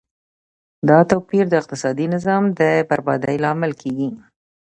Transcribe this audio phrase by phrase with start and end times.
[0.89, 4.09] دا توپیر د اقتصادي نظام د بربادۍ لامل کیږي.